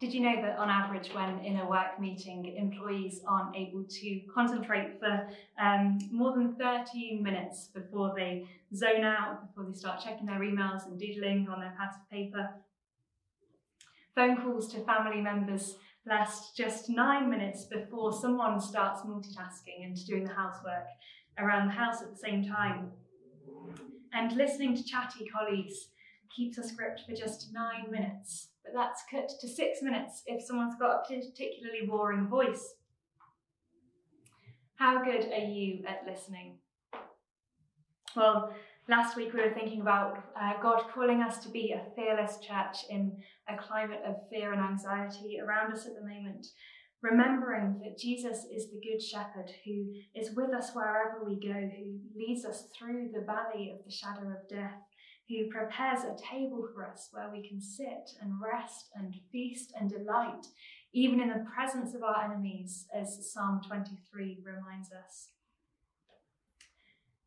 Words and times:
Did 0.00 0.14
you 0.14 0.20
know 0.20 0.40
that 0.40 0.56
on 0.56 0.70
average, 0.70 1.12
when 1.12 1.40
in 1.40 1.58
a 1.58 1.68
work 1.68 2.00
meeting, 2.00 2.56
employees 2.56 3.20
aren't 3.28 3.54
able 3.54 3.84
to 3.84 4.20
concentrate 4.34 4.98
for 4.98 5.28
um, 5.62 5.98
more 6.10 6.32
than 6.32 6.54
13 6.54 7.22
minutes 7.22 7.68
before 7.74 8.14
they 8.16 8.46
zone 8.74 9.04
out, 9.04 9.46
before 9.46 9.70
they 9.70 9.76
start 9.76 10.00
checking 10.02 10.24
their 10.24 10.40
emails 10.40 10.86
and 10.86 10.98
doodling 10.98 11.48
on 11.50 11.60
their 11.60 11.74
pads 11.78 11.96
of 11.96 12.10
paper? 12.10 12.48
Phone 14.14 14.40
calls 14.40 14.72
to 14.72 14.82
family 14.84 15.20
members 15.20 15.76
last 16.06 16.56
just 16.56 16.88
nine 16.88 17.28
minutes 17.28 17.64
before 17.64 18.10
someone 18.10 18.58
starts 18.58 19.02
multitasking 19.02 19.84
and 19.84 20.06
doing 20.06 20.24
the 20.24 20.32
housework 20.32 20.86
around 21.38 21.66
the 21.66 21.74
house 21.74 22.00
at 22.00 22.10
the 22.10 22.16
same 22.16 22.42
time. 22.42 22.90
And 24.14 24.32
listening 24.32 24.74
to 24.76 24.82
chatty 24.82 25.26
colleagues 25.26 25.88
keeps 26.34 26.58
us 26.58 26.72
gripped 26.72 27.02
for 27.06 27.14
just 27.14 27.52
nine 27.52 27.90
minutes 27.90 28.49
but 28.64 28.74
that's 28.74 29.02
cut 29.10 29.30
to 29.40 29.48
six 29.48 29.82
minutes 29.82 30.22
if 30.26 30.44
someone's 30.44 30.76
got 30.78 30.96
a 30.96 31.08
particularly 31.08 31.86
boring 31.86 32.28
voice. 32.28 32.74
How 34.76 35.04
good 35.04 35.30
are 35.32 35.46
you 35.46 35.84
at 35.86 36.10
listening? 36.10 36.58
Well, 38.16 38.54
last 38.88 39.16
week 39.16 39.32
we 39.32 39.40
were 39.40 39.54
thinking 39.54 39.80
about 39.80 40.18
uh, 40.40 40.54
God 40.62 40.84
calling 40.92 41.22
us 41.22 41.38
to 41.44 41.48
be 41.48 41.72
a 41.72 41.94
fearless 41.94 42.38
church 42.38 42.78
in 42.88 43.16
a 43.48 43.56
climate 43.56 44.00
of 44.06 44.16
fear 44.30 44.52
and 44.52 44.60
anxiety 44.60 45.38
around 45.40 45.72
us 45.72 45.86
at 45.86 45.94
the 45.94 46.08
moment, 46.08 46.46
remembering 47.02 47.80
that 47.84 47.98
Jesus 47.98 48.46
is 48.52 48.70
the 48.70 48.80
Good 48.80 49.02
Shepherd 49.02 49.52
who 49.64 49.92
is 50.14 50.34
with 50.34 50.52
us 50.52 50.70
wherever 50.74 51.24
we 51.24 51.38
go, 51.38 51.52
who 51.52 51.98
leads 52.16 52.44
us 52.44 52.64
through 52.76 53.10
the 53.12 53.24
valley 53.24 53.70
of 53.72 53.84
the 53.84 53.92
shadow 53.92 54.28
of 54.28 54.48
death 54.48 54.80
who 55.30 55.48
prepares 55.48 56.00
a 56.00 56.16
table 56.20 56.66
for 56.74 56.84
us 56.84 57.08
where 57.12 57.30
we 57.32 57.46
can 57.46 57.60
sit 57.60 58.10
and 58.20 58.32
rest 58.42 58.90
and 58.96 59.14
feast 59.30 59.72
and 59.78 59.88
delight, 59.88 60.46
even 60.92 61.20
in 61.20 61.28
the 61.28 61.46
presence 61.54 61.94
of 61.94 62.02
our 62.02 62.24
enemies, 62.24 62.86
as 62.92 63.32
Psalm 63.32 63.60
23 63.66 64.38
reminds 64.44 64.90
us. 64.90 65.28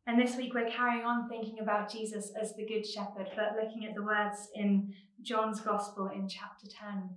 And 0.06 0.20
this 0.20 0.36
week 0.36 0.52
we're 0.52 0.70
carrying 0.70 1.06
on 1.06 1.30
thinking 1.30 1.60
about 1.60 1.90
Jesus 1.90 2.30
as 2.38 2.54
the 2.54 2.66
Good 2.66 2.86
Shepherd, 2.86 3.30
but 3.34 3.56
looking 3.56 3.86
at 3.86 3.94
the 3.94 4.02
words 4.02 4.48
in 4.54 4.92
John's 5.22 5.62
Gospel 5.62 6.10
in 6.14 6.28
chapter 6.28 6.66
10. 6.66 7.08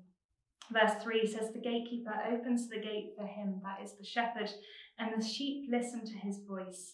Verse 0.72 1.04
3 1.04 1.28
says, 1.28 1.52
The 1.52 1.60
gatekeeper 1.60 2.14
opens 2.32 2.70
the 2.70 2.80
gate 2.80 3.12
for 3.18 3.26
him, 3.28 3.62
that 3.64 3.84
is 3.84 3.98
the 3.98 4.06
shepherd, 4.06 4.50
and 4.98 5.22
the 5.22 5.26
sheep 5.26 5.68
listen 5.70 6.06
to 6.06 6.18
his 6.18 6.40
voice. 6.48 6.94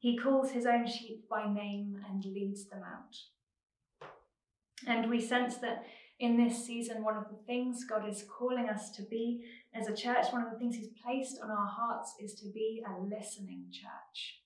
He 0.00 0.16
calls 0.16 0.50
his 0.50 0.64
own 0.64 0.86
sheep 0.86 1.28
by 1.28 1.44
name 1.46 2.00
and 2.08 2.24
leads 2.24 2.66
them 2.66 2.82
out. 2.82 4.08
And 4.86 5.10
we 5.10 5.20
sense 5.20 5.58
that 5.58 5.84
in 6.18 6.36
this 6.36 6.64
season, 6.66 7.04
one 7.04 7.18
of 7.18 7.28
the 7.30 7.44
things 7.46 7.84
God 7.84 8.08
is 8.08 8.24
calling 8.38 8.68
us 8.68 8.90
to 8.92 9.02
be 9.02 9.44
as 9.74 9.88
a 9.88 9.94
church, 9.94 10.26
one 10.30 10.42
of 10.42 10.50
the 10.50 10.58
things 10.58 10.76
He's 10.76 10.88
placed 11.04 11.38
on 11.42 11.50
our 11.50 11.66
hearts 11.66 12.14
is 12.18 12.34
to 12.40 12.48
be 12.52 12.82
a 12.86 13.00
listening 13.02 13.66
church. 13.70 14.40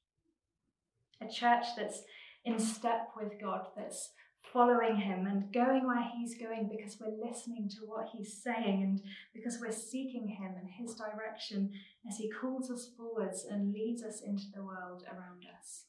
A 1.20 1.32
church 1.32 1.66
that's 1.77 2.02
in 2.44 2.58
step 2.58 3.10
with 3.16 3.41
God, 3.41 3.69
that's 3.77 4.10
following 4.53 4.97
Him 4.97 5.27
and 5.27 5.53
going 5.53 5.87
where 5.87 6.06
He's 6.17 6.37
going 6.37 6.69
because 6.69 6.98
we're 7.00 7.27
listening 7.27 7.69
to 7.70 7.87
what 7.87 8.09
He's 8.17 8.33
saying 8.33 8.83
and 8.83 9.03
because 9.34 9.59
we're 9.61 9.73
seeking 9.73 10.28
Him 10.28 10.53
and 10.61 10.69
His 10.70 10.95
direction 10.95 11.70
as 12.09 12.19
He 12.19 12.31
calls 12.31 12.70
us 12.70 12.91
forwards 12.97 13.47
and 13.50 13.72
leads 13.72 14.03
us 14.03 14.20
into 14.20 14.45
the 14.55 14.62
world 14.62 15.05
around 15.11 15.47
us. 15.59 15.84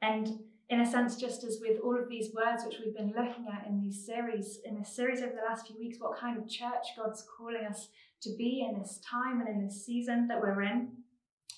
And 0.00 0.40
in 0.68 0.80
a 0.80 0.90
sense, 0.90 1.16
just 1.16 1.44
as 1.44 1.58
with 1.60 1.78
all 1.80 1.98
of 1.98 2.08
these 2.08 2.32
words 2.34 2.64
which 2.64 2.78
we've 2.82 2.96
been 2.96 3.14
looking 3.16 3.46
at 3.52 3.66
in 3.66 3.80
these 3.80 4.04
series, 4.04 4.60
in 4.64 4.78
this 4.78 4.94
series 4.94 5.20
over 5.20 5.34
the 5.34 5.48
last 5.48 5.66
few 5.66 5.78
weeks, 5.78 5.98
what 6.00 6.18
kind 6.18 6.38
of 6.38 6.48
church 6.48 6.96
God's 6.96 7.24
calling 7.36 7.66
us 7.68 7.88
to 8.22 8.30
be 8.38 8.66
in 8.66 8.78
this 8.78 9.00
time 9.08 9.40
and 9.40 9.48
in 9.48 9.64
this 9.64 9.84
season 9.84 10.28
that 10.28 10.40
we're 10.40 10.62
in 10.62 10.88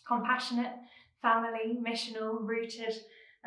compassionate, 0.07 0.73
family, 1.23 1.79
missional, 1.83 2.39
rooted, 2.41 2.95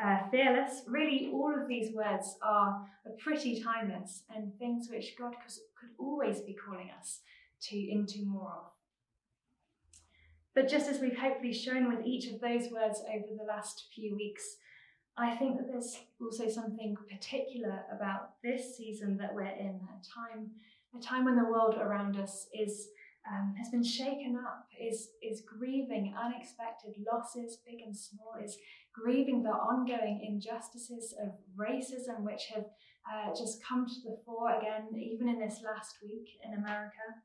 uh, 0.01 0.19
fearless. 0.29 0.83
Really, 0.87 1.29
all 1.33 1.53
of 1.59 1.67
these 1.67 1.93
words 1.93 2.37
are 2.41 2.85
pretty 3.19 3.61
timeless 3.61 4.23
and 4.33 4.57
things 4.57 4.89
which 4.89 5.15
God 5.17 5.33
could, 5.43 5.53
always 5.99 6.41
be 6.41 6.53
calling 6.53 6.89
us 6.99 7.21
to 7.61 7.75
into 7.75 8.23
more 8.25 8.51
of. 8.51 8.71
But 10.53 10.67
just 10.67 10.89
as 10.89 10.99
we've 10.99 11.17
hopefully 11.17 11.53
shown 11.53 11.87
with 11.87 12.05
each 12.05 12.31
of 12.31 12.39
those 12.39 12.71
words 12.71 13.01
over 13.13 13.25
the 13.37 13.45
last 13.47 13.87
few 13.93 14.15
weeks, 14.15 14.57
I 15.17 15.35
think 15.35 15.57
that 15.57 15.67
there's 15.67 15.97
also 16.21 16.47
something 16.47 16.95
particular 17.09 17.83
about 17.91 18.33
this 18.43 18.77
season 18.77 19.17
that 19.17 19.33
we're 19.33 19.45
in, 19.45 19.79
a 19.89 20.33
time, 20.35 20.51
a 20.95 21.01
time 21.01 21.25
when 21.25 21.35
the 21.35 21.49
world 21.49 21.75
around 21.75 22.17
us 22.17 22.47
is 22.53 22.89
um, 23.29 23.55
has 23.57 23.69
been 23.69 23.83
shaken 23.83 24.37
up, 24.37 24.67
is 24.79 25.09
is 25.21 25.41
grieving 25.41 26.15
unexpected 26.17 26.95
losses, 27.11 27.57
big 27.65 27.81
and 27.81 27.95
small, 27.95 28.35
is 28.43 28.57
grieving 28.97 29.43
the 29.43 29.49
ongoing 29.49 30.25
injustices 30.27 31.13
of 31.21 31.29
racism 31.57 32.21
which 32.21 32.45
have 32.53 32.65
uh, 33.11 33.33
just 33.35 33.63
come 33.63 33.85
to 33.85 34.01
the 34.03 34.17
fore 34.25 34.57
again, 34.57 34.87
even 34.99 35.29
in 35.29 35.39
this 35.39 35.61
last 35.63 35.97
week 36.03 36.27
in 36.43 36.53
America. 36.53 37.21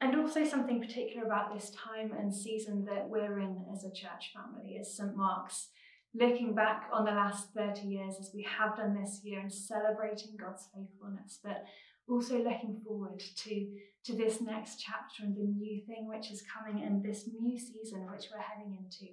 And 0.00 0.14
also, 0.14 0.44
something 0.44 0.80
particular 0.80 1.26
about 1.26 1.52
this 1.52 1.70
time 1.70 2.12
and 2.16 2.32
season 2.32 2.84
that 2.84 3.08
we're 3.08 3.40
in 3.40 3.64
as 3.72 3.84
a 3.84 3.90
church 3.90 4.32
family, 4.32 4.78
as 4.80 4.96
St. 4.96 5.16
Mark's, 5.16 5.70
looking 6.14 6.54
back 6.54 6.88
on 6.92 7.04
the 7.04 7.10
last 7.10 7.48
30 7.54 7.86
years 7.86 8.14
as 8.20 8.30
we 8.32 8.46
have 8.58 8.76
done 8.76 8.94
this 8.94 9.20
year 9.24 9.40
and 9.40 9.52
celebrating 9.52 10.36
God's 10.40 10.68
faithfulness, 10.72 11.40
but 11.42 11.64
also 12.08 12.38
looking 12.38 12.80
forward 12.86 13.18
to, 13.18 13.66
to 14.04 14.16
this 14.16 14.40
next 14.40 14.80
chapter 14.80 15.24
and 15.24 15.36
the 15.36 15.42
new 15.42 15.82
thing 15.86 16.08
which 16.08 16.30
is 16.30 16.42
coming 16.42 16.82
and 16.84 17.02
this 17.02 17.28
new 17.38 17.58
season 17.58 18.06
which 18.10 18.28
we're 18.32 18.40
heading 18.40 18.78
into. 18.78 19.12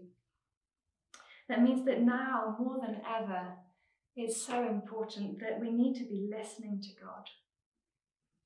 That 1.47 1.61
means 1.61 1.85
that 1.85 2.01
now, 2.01 2.56
more 2.59 2.79
than 2.81 3.01
ever, 3.07 3.53
it's 4.16 4.41
so 4.41 4.67
important 4.67 5.39
that 5.41 5.59
we 5.59 5.72
need 5.72 5.95
to 5.95 6.06
be 6.06 6.29
listening 6.29 6.81
to 6.81 7.03
God 7.03 7.25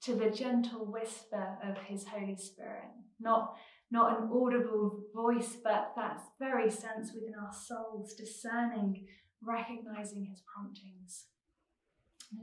to 0.02 0.16
the 0.16 0.30
gentle 0.30 0.86
whisper 0.86 1.58
of 1.64 1.78
his 1.78 2.08
Holy 2.08 2.36
Spirit, 2.36 2.90
not, 3.20 3.56
not 3.92 4.20
an 4.20 4.30
audible 4.34 5.04
voice, 5.14 5.58
but 5.64 5.94
that 5.96 6.22
very 6.40 6.70
sense 6.70 7.12
within 7.14 7.36
our 7.36 7.54
souls, 7.54 8.14
discerning, 8.14 9.06
recognizing 9.42 10.26
his 10.26 10.42
promptings, 10.54 11.26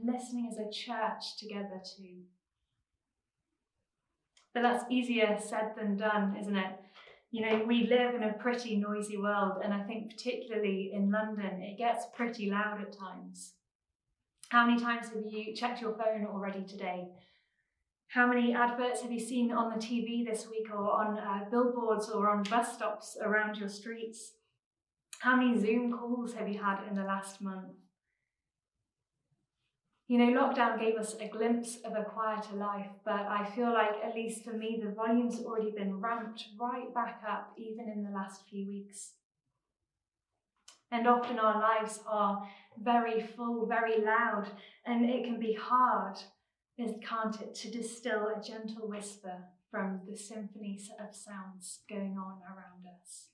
listening 0.03 0.49
as 0.51 0.57
a 0.57 0.71
church 0.71 1.37
together 1.39 1.81
too. 1.97 2.23
But 4.53 4.61
that's 4.63 4.85
easier 4.89 5.37
said 5.39 5.73
than 5.77 5.97
done, 5.97 6.35
isn't 6.39 6.55
it? 6.55 6.79
You 7.37 7.45
know, 7.45 7.65
we 7.67 7.85
live 7.85 8.15
in 8.15 8.23
a 8.23 8.33
pretty 8.33 8.77
noisy 8.77 9.15
world, 9.15 9.61
and 9.63 9.71
I 9.71 9.83
think 9.83 10.09
particularly 10.09 10.89
in 10.91 11.11
London, 11.11 11.61
it 11.61 11.77
gets 11.77 12.07
pretty 12.15 12.49
loud 12.49 12.81
at 12.81 12.97
times. 12.97 13.53
How 14.49 14.65
many 14.65 14.81
times 14.81 15.09
have 15.09 15.23
you 15.29 15.55
checked 15.55 15.79
your 15.79 15.93
phone 15.93 16.25
already 16.25 16.63
today 16.63 17.09
how 18.09 18.25
many 18.25 18.53
adverts 18.53 19.01
have 19.01 19.11
you 19.11 19.19
seen 19.19 19.51
on 19.51 19.69
the 19.69 19.85
TV 19.85 20.25
this 20.25 20.47
week 20.49 20.67
or 20.71 20.89
on 20.91 21.19
uh, 21.19 21.45
billboards 21.51 22.09
or 22.09 22.29
on 22.29 22.43
bus 22.43 22.73
stops 22.73 23.17
around 23.21 23.57
your 23.57 23.69
streets? 23.69 24.31
How 25.19 25.35
many 25.35 25.59
Zoom 25.59 25.91
calls 25.91 26.33
have 26.33 26.47
you 26.47 26.57
had 26.57 26.87
in 26.89 26.95
the 26.95 27.03
last 27.03 27.41
month? 27.41 27.73
You 30.07 30.19
know, 30.19 30.39
lockdown 30.39 30.79
gave 30.79 30.95
us 30.95 31.15
a 31.19 31.27
glimpse 31.27 31.79
of 31.83 31.93
a 31.93 32.05
quieter 32.05 32.55
life, 32.55 32.87
but 33.03 33.27
I 33.27 33.49
feel 33.53 33.73
like, 33.73 34.03
at 34.03 34.15
least 34.15 34.43
for 34.43 34.53
me, 34.53 34.81
the 34.81 34.91
volume's 34.91 35.41
already 35.43 35.71
been 35.71 35.99
ramped 35.99 36.45
right 36.59 36.93
back 36.93 37.21
up, 37.27 37.53
even 37.57 37.89
in 37.89 38.03
the 38.03 38.11
last 38.11 38.41
few 38.49 38.67
weeks. 38.67 39.11
And 40.91 41.07
often 41.07 41.39
our 41.39 41.59
lives 41.59 41.99
are 42.07 42.47
very 42.81 43.21
full, 43.21 43.65
very 43.65 43.99
loud, 43.99 44.47
and 44.85 45.09
it 45.09 45.25
can 45.25 45.39
be 45.39 45.53
hard 45.53 46.17
can't 47.07 47.41
it, 47.41 47.55
to 47.55 47.71
distill 47.71 48.27
a 48.27 48.41
gentle 48.41 48.87
whisper 48.87 49.45
from 49.71 50.01
the 50.07 50.15
symphonies 50.15 50.89
of 50.99 51.15
sounds 51.15 51.79
going 51.89 52.17
on 52.17 52.39
around 52.45 52.85
us. 53.01 53.29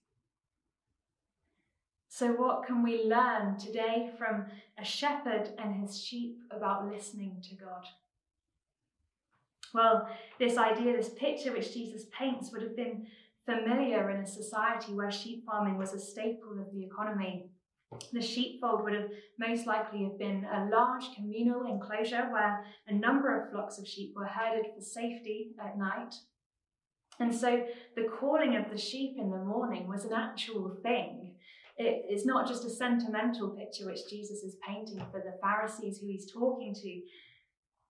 So, 2.15 2.27
what 2.27 2.67
can 2.67 2.83
we 2.83 3.05
learn 3.05 3.57
today 3.57 4.11
from 4.19 4.45
a 4.79 4.85
shepherd 4.85 5.49
and 5.57 5.81
his 5.81 5.99
sheep 5.99 6.37
about 6.51 6.87
listening 6.87 7.41
to 7.49 7.55
God? 7.55 7.87
Well, 9.73 10.07
this 10.37 10.55
idea, 10.55 10.95
this 10.95 11.09
picture 11.09 11.51
which 11.51 11.73
Jesus 11.73 12.05
paints, 12.15 12.51
would 12.51 12.61
have 12.61 12.75
been 12.75 13.07
familiar 13.47 14.11
in 14.11 14.17
a 14.17 14.27
society 14.27 14.93
where 14.93 15.09
sheep 15.09 15.43
farming 15.43 15.79
was 15.79 15.93
a 15.93 15.99
staple 15.99 16.59
of 16.59 16.71
the 16.71 16.83
economy. 16.83 17.47
The 18.11 18.21
sheepfold 18.21 18.83
would 18.83 18.93
have 18.93 19.09
most 19.39 19.65
likely 19.65 20.03
have 20.03 20.19
been 20.19 20.45
a 20.45 20.69
large 20.71 21.15
communal 21.15 21.65
enclosure 21.65 22.29
where 22.31 22.63
a 22.87 22.93
number 22.93 23.41
of 23.41 23.49
flocks 23.49 23.79
of 23.79 23.87
sheep 23.87 24.13
were 24.15 24.27
herded 24.27 24.67
for 24.75 24.81
safety 24.81 25.55
at 25.59 25.79
night. 25.79 26.13
And 27.19 27.33
so 27.33 27.65
the 27.95 28.07
calling 28.19 28.55
of 28.55 28.69
the 28.69 28.77
sheep 28.77 29.15
in 29.17 29.31
the 29.31 29.43
morning 29.43 29.87
was 29.87 30.05
an 30.05 30.13
actual 30.13 30.77
thing. 30.83 31.32
It 31.77 32.05
is 32.11 32.25
not 32.25 32.47
just 32.47 32.65
a 32.65 32.69
sentimental 32.69 33.49
picture 33.49 33.87
which 33.87 34.09
Jesus 34.09 34.43
is 34.43 34.57
painting 34.67 35.03
for 35.11 35.19
the 35.19 35.37
Pharisees 35.41 35.99
who 35.99 36.07
he's 36.07 36.31
talking 36.31 36.73
to. 36.73 37.01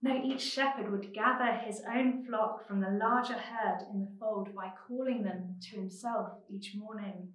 No, 0.01 0.21
each 0.23 0.41
shepherd 0.41 0.91
would 0.91 1.13
gather 1.13 1.51
his 1.65 1.81
own 1.89 2.25
flock 2.25 2.67
from 2.67 2.81
the 2.81 2.89
larger 2.89 3.33
herd 3.33 3.85
in 3.93 4.01
the 4.01 4.11
fold 4.19 4.53
by 4.55 4.71
calling 4.87 5.23
them 5.23 5.55
to 5.69 5.77
himself 5.77 6.29
each 6.49 6.75
morning. 6.75 7.29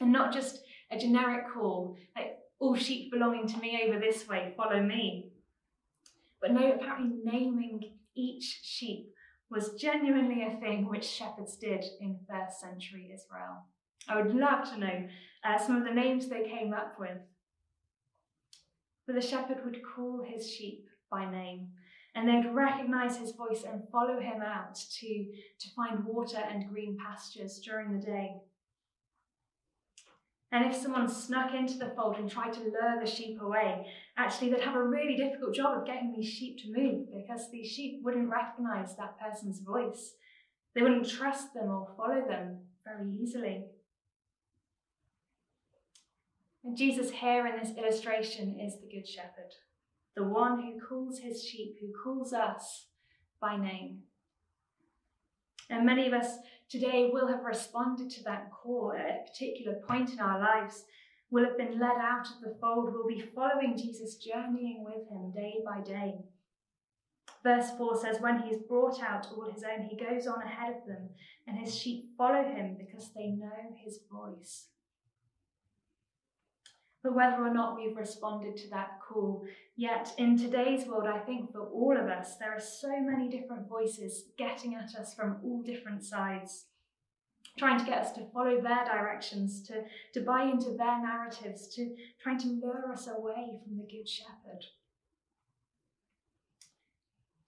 And 0.00 0.12
not 0.12 0.32
just 0.32 0.60
a 0.90 0.98
generic 0.98 1.46
call, 1.52 1.96
like 2.16 2.38
all 2.58 2.76
sheep 2.76 3.10
belonging 3.10 3.46
to 3.48 3.58
me 3.58 3.82
over 3.86 3.98
this 3.98 4.28
way, 4.28 4.52
follow 4.56 4.82
me. 4.82 5.30
But 6.40 6.52
no, 6.52 6.72
apparently 6.72 7.18
naming 7.24 7.80
each 8.14 8.60
sheep 8.62 9.10
was 9.50 9.74
genuinely 9.74 10.42
a 10.42 10.60
thing 10.60 10.88
which 10.88 11.04
shepherds 11.04 11.56
did 11.56 11.84
in 12.00 12.18
first 12.28 12.60
century 12.60 13.10
Israel. 13.14 13.64
I 14.08 14.20
would 14.20 14.34
love 14.34 14.70
to 14.70 14.78
know 14.78 15.08
uh, 15.46 15.58
some 15.58 15.76
of 15.76 15.84
the 15.84 15.94
names 15.94 16.28
they 16.28 16.42
came 16.42 16.72
up 16.72 16.98
with. 16.98 17.18
But 19.06 19.14
the 19.14 19.22
shepherd 19.22 19.64
would 19.64 19.80
call 19.82 20.24
his 20.26 20.50
sheep 20.50 20.86
by 21.10 21.30
name, 21.30 21.68
and 22.14 22.28
they'd 22.28 22.52
recognize 22.52 23.16
his 23.16 23.32
voice 23.32 23.62
and 23.62 23.88
follow 23.92 24.20
him 24.20 24.42
out 24.42 24.74
to, 24.74 25.26
to 25.60 25.68
find 25.76 26.04
water 26.04 26.38
and 26.38 26.68
green 26.68 26.98
pastures 26.98 27.60
during 27.64 27.92
the 27.92 28.04
day. 28.04 28.36
And 30.52 30.64
if 30.64 30.74
someone 30.80 31.08
snuck 31.08 31.54
into 31.54 31.76
the 31.76 31.92
fold 31.96 32.16
and 32.16 32.30
tried 32.30 32.52
to 32.54 32.60
lure 32.60 32.98
the 33.00 33.10
sheep 33.10 33.40
away, 33.40 33.86
actually 34.16 34.50
they'd 34.50 34.60
have 34.60 34.76
a 34.76 34.82
really 34.82 35.16
difficult 35.16 35.54
job 35.54 35.78
of 35.78 35.86
getting 35.86 36.12
these 36.12 36.28
sheep 36.28 36.58
to 36.62 36.72
move 36.72 37.08
because 37.12 37.50
these 37.50 37.70
sheep 37.70 38.00
wouldn't 38.02 38.30
recognize 38.30 38.96
that 38.96 39.20
person's 39.20 39.60
voice. 39.60 40.14
They 40.74 40.82
wouldn't 40.82 41.08
trust 41.08 41.52
them 41.52 41.68
or 41.68 41.88
follow 41.96 42.22
them 42.26 42.60
very 42.84 43.10
easily. 43.20 43.64
And 46.66 46.76
Jesus, 46.76 47.12
here 47.12 47.46
in 47.46 47.62
this 47.62 47.78
illustration, 47.78 48.58
is 48.58 48.80
the 48.80 48.88
Good 48.88 49.08
Shepherd 49.08 49.54
the 50.16 50.24
one 50.24 50.62
who 50.62 50.80
calls 50.80 51.18
his 51.18 51.44
sheep, 51.44 51.76
who 51.78 51.92
calls 51.92 52.32
us 52.32 52.86
by 53.38 53.54
name. 53.54 53.98
And 55.68 55.84
many 55.84 56.06
of 56.06 56.14
us 56.14 56.38
today 56.70 57.10
will 57.12 57.28
have 57.28 57.44
responded 57.44 58.10
to 58.10 58.24
that 58.24 58.50
call 58.50 58.94
at 58.98 59.04
a 59.04 59.30
particular 59.30 59.74
point 59.86 60.14
in 60.14 60.20
our 60.20 60.40
lives, 60.40 60.84
will 61.30 61.44
have 61.44 61.58
been 61.58 61.78
led 61.78 61.98
out 62.00 62.26
of 62.28 62.40
the 62.42 62.56
fold, 62.58 62.94
will 62.94 63.06
be 63.06 63.30
following 63.34 63.76
Jesus, 63.76 64.16
journeying 64.16 64.84
with 64.84 65.06
him 65.10 65.32
day 65.32 65.56
by 65.66 65.82
day. 65.82 66.14
Verse 67.42 67.70
4 67.76 68.00
says, 68.00 68.20
When 68.20 68.40
he 68.40 68.48
has 68.48 68.62
brought 68.62 69.02
out 69.02 69.28
all 69.36 69.50
his 69.52 69.64
own, 69.64 69.86
he 69.86 70.02
goes 70.02 70.26
on 70.26 70.40
ahead 70.40 70.76
of 70.76 70.86
them, 70.86 71.10
and 71.46 71.58
his 71.58 71.76
sheep 71.76 72.06
follow 72.16 72.42
him 72.42 72.78
because 72.78 73.10
they 73.14 73.26
know 73.26 73.76
his 73.84 74.00
voice. 74.10 74.68
But 77.06 77.14
whether 77.14 77.40
or 77.40 77.54
not 77.54 77.76
we've 77.76 77.96
responded 77.96 78.56
to 78.56 78.70
that 78.70 78.98
call, 79.00 79.44
yet 79.76 80.12
in 80.18 80.36
today's 80.36 80.88
world, 80.88 81.06
I 81.06 81.20
think 81.20 81.52
for 81.52 81.68
all 81.68 81.96
of 81.96 82.08
us, 82.08 82.34
there 82.34 82.52
are 82.52 82.58
so 82.58 83.00
many 83.00 83.28
different 83.28 83.68
voices 83.68 84.24
getting 84.36 84.74
at 84.74 84.92
us 84.96 85.14
from 85.14 85.36
all 85.44 85.62
different 85.62 86.02
sides, 86.02 86.64
trying 87.56 87.78
to 87.78 87.84
get 87.84 87.98
us 87.98 88.10
to 88.14 88.26
follow 88.34 88.60
their 88.60 88.84
directions, 88.84 89.62
to, 89.68 89.84
to 90.14 90.20
buy 90.20 90.50
into 90.50 90.70
their 90.70 91.00
narratives, 91.00 91.68
to 91.76 91.94
trying 92.20 92.38
to 92.38 92.48
lure 92.48 92.90
us 92.92 93.06
away 93.06 93.60
from 93.62 93.78
the 93.78 93.84
Good 93.84 94.08
Shepherd. 94.08 94.64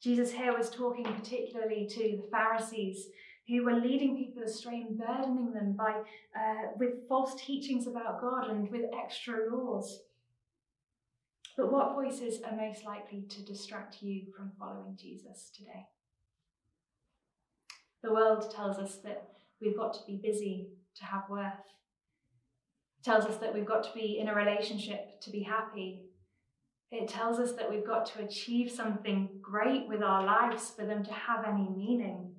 Jesus 0.01 0.31
here 0.31 0.57
was 0.57 0.71
talking 0.71 1.03
particularly 1.03 1.89
to 1.91 2.21
the 2.23 2.29
Pharisees 2.31 3.09
who 3.49 3.65
were 3.65 3.81
leading 3.81 4.17
people 4.17 4.43
astray 4.43 4.85
and 4.87 4.99
burdening 4.99 5.53
them 5.53 5.73
by 5.73 5.93
uh, 6.37 6.69
with 6.77 7.09
false 7.09 7.35
teachings 7.41 7.87
about 7.87 8.21
God 8.21 8.51
and 8.51 8.71
with 8.71 8.85
extra 9.03 9.51
laws. 9.51 10.01
But 11.57 11.73
what 11.73 11.95
voices 11.95 12.41
are 12.43 12.55
most 12.55 12.85
likely 12.85 13.25
to 13.31 13.45
distract 13.45 14.03
you 14.03 14.27
from 14.37 14.53
following 14.59 14.97
Jesus 14.97 15.51
today? 15.57 15.87
The 18.03 18.13
world 18.13 18.53
tells 18.55 18.79
us 18.79 18.97
that 19.03 19.29
we've 19.61 19.77
got 19.77 19.95
to 19.95 20.07
be 20.07 20.21
busy 20.23 20.69
to 20.97 21.05
have 21.05 21.25
worth. 21.29 21.53
It 23.01 23.05
tells 23.05 23.25
us 23.25 23.39
that 23.39 23.53
we've 23.53 23.67
got 23.67 23.83
to 23.85 23.95
be 23.95 24.19
in 24.21 24.29
a 24.29 24.35
relationship 24.35 25.21
to 25.23 25.31
be 25.31 25.43
happy. 25.43 26.05
It 26.93 27.09
tells 27.09 27.39
us 27.39 27.53
that 27.55 27.69
we've 27.69 27.87
got 27.87 28.07
to 28.07 28.23
achieve 28.23 28.71
something 28.71 29.29
great 29.43 29.89
with 29.89 30.03
our 30.03 30.25
lives 30.25 30.71
for 30.71 30.85
them 30.85 31.03
to 31.05 31.13
have 31.13 31.45
any 31.45 31.69
meaning. 31.77 32.35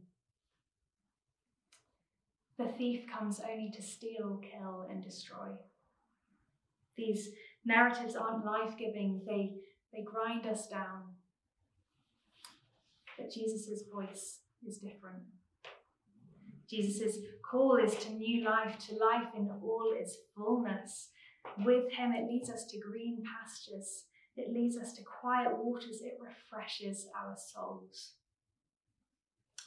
The 2.59 2.67
thief 2.77 3.05
comes 3.07 3.39
only 3.49 3.71
to 3.71 3.81
steal, 3.81 4.41
kill, 4.43 4.85
and 4.91 5.01
destroy. 5.01 5.47
These 6.97 7.29
narratives 7.65 8.17
aren't 8.17 8.45
life 8.45 8.77
giving, 8.77 9.21
they, 9.25 9.55
they 9.93 10.03
grind 10.03 10.45
us 10.45 10.67
down. 10.67 11.03
But 13.17 13.31
Jesus' 13.31 13.83
voice 13.89 14.39
is 14.67 14.79
different. 14.79 15.23
Jesus' 16.69 17.19
call 17.49 17.77
is 17.77 17.95
to 17.95 18.11
new 18.11 18.43
life, 18.43 18.77
to 18.89 18.95
life 18.95 19.29
in 19.37 19.49
all 19.63 19.93
its 19.95 20.17
fullness. 20.35 21.11
With 21.59 21.89
him, 21.93 22.11
it 22.11 22.29
leads 22.29 22.49
us 22.49 22.65
to 22.65 22.79
green 22.79 23.23
pastures, 23.23 24.03
it 24.35 24.53
leads 24.53 24.75
us 24.75 24.91
to 24.93 25.01
quiet 25.03 25.57
waters, 25.57 26.01
it 26.01 26.19
refreshes 26.21 27.07
our 27.15 27.37
souls. 27.37 28.15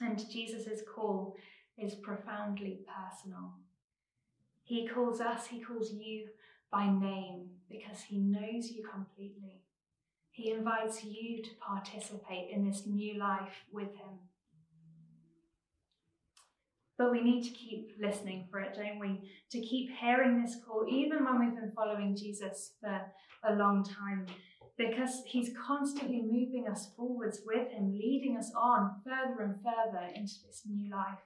And 0.03 0.19
Jesus' 0.31 0.83
call 0.95 1.37
is 1.83 1.95
profoundly 1.95 2.81
personal. 2.87 3.55
He 4.63 4.87
calls 4.87 5.21
us, 5.21 5.47
He 5.47 5.61
calls 5.61 5.93
you 5.93 6.29
by 6.71 6.87
name 6.87 7.49
because 7.71 8.03
He 8.03 8.19
knows 8.19 8.71
you 8.71 8.85
completely. 8.91 9.63
He 10.31 10.51
invites 10.51 11.05
you 11.05 11.43
to 11.43 11.51
participate 11.61 12.51
in 12.51 12.67
this 12.67 12.87
new 12.87 13.19
life 13.19 13.65
with 13.73 13.89
Him. 13.89 14.19
But 16.97 17.11
we 17.11 17.21
need 17.23 17.43
to 17.45 17.51
keep 17.51 17.93
listening 18.01 18.47
for 18.51 18.61
it, 18.61 18.75
don't 18.75 18.99
we? 18.99 19.29
To 19.51 19.61
keep 19.61 19.91
hearing 19.91 20.41
this 20.41 20.57
call, 20.65 20.87
even 20.89 21.25
when 21.25 21.41
we've 21.41 21.55
been 21.55 21.73
following 21.75 22.17
Jesus 22.17 22.73
for 22.81 23.01
a 23.45 23.55
long 23.57 23.85
time, 23.85 24.27
because 24.79 25.23
He's 25.27 25.51
constantly 25.67 26.23
moving 26.23 26.67
us 26.71 26.91
forwards 26.97 27.41
with 27.45 27.69
Him, 27.69 27.93
leading 27.93 28.37
us 28.39 28.53
on 28.57 29.03
further 29.05 29.43
and 29.43 29.57
further 29.57 30.07
into 30.15 30.35
this 30.47 30.63
new 30.67 30.91
life. 30.91 31.19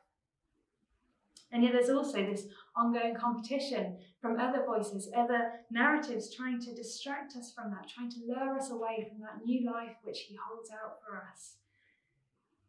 And 1.53 1.63
yet 1.63 1.73
there's 1.73 1.91
also 1.91 2.19
this 2.19 2.47
ongoing 2.75 3.15
competition 3.15 3.97
from 4.21 4.39
other 4.39 4.65
voices, 4.67 5.09
other 5.17 5.53
narratives 5.71 6.35
trying 6.35 6.61
to 6.61 6.75
distract 6.75 7.37
us 7.37 7.53
from 7.55 7.71
that, 7.71 7.89
trying 7.89 8.11
to 8.11 8.25
lure 8.27 8.57
us 8.57 8.71
away 8.71 9.07
from 9.09 9.21
that 9.21 9.45
new 9.45 9.65
life 9.65 9.97
which 10.03 10.21
He 10.21 10.37
holds 10.49 10.71
out 10.71 10.99
for 11.07 11.17
us. 11.17 11.55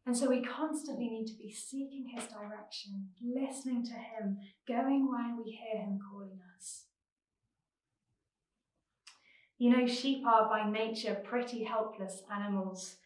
And 0.05 0.15
so 0.15 0.29
we 0.29 0.41
constantly 0.41 1.09
need 1.09 1.27
to 1.27 1.37
be 1.37 1.51
seeking 1.51 2.07
His 2.15 2.25
direction, 2.27 3.09
listening 3.21 3.83
to 3.85 3.93
Him, 3.93 4.37
going 4.67 5.09
where 5.09 5.35
we 5.35 5.51
hear 5.51 5.81
Him 5.81 5.99
calling 6.09 6.39
us. 6.55 6.83
You 9.57 9.75
know, 9.75 9.87
sheep 9.87 10.23
are 10.25 10.47
by 10.47 10.69
nature 10.69 11.15
pretty 11.15 11.63
helpless 11.63 12.21
animals. 12.31 12.97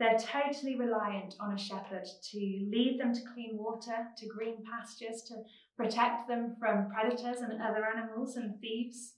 They're 0.00 0.18
totally 0.18 0.76
reliant 0.76 1.34
on 1.40 1.52
a 1.52 1.58
shepherd 1.58 2.06
to 2.30 2.38
lead 2.38 2.98
them 2.98 3.12
to 3.12 3.20
clean 3.34 3.58
water, 3.58 4.08
to 4.16 4.26
green 4.26 4.64
pastures, 4.64 5.22
to 5.24 5.42
protect 5.76 6.26
them 6.26 6.56
from 6.58 6.90
predators 6.90 7.42
and 7.42 7.60
other 7.60 7.84
animals 7.84 8.36
and 8.36 8.58
thieves. 8.62 9.12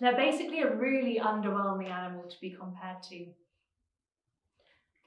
They're 0.00 0.14
basically 0.14 0.60
a 0.60 0.76
really 0.76 1.18
underwhelming 1.18 1.90
animal 1.90 2.22
to 2.30 2.36
be 2.40 2.50
compared 2.50 3.02
to. 3.10 3.26